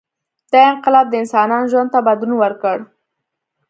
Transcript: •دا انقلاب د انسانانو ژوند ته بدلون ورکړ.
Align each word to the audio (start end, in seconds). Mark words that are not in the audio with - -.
•دا 0.51 0.61
انقلاب 0.73 1.05
د 1.09 1.13
انسانانو 1.21 1.69
ژوند 1.71 1.89
ته 1.93 1.99
بدلون 2.07 2.37
ورکړ. 2.39 2.77